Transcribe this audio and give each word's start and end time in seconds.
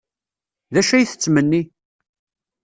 D 0.73 0.75
acu 0.79 0.93
ay 0.93 1.05
tettmenni? 1.07 1.61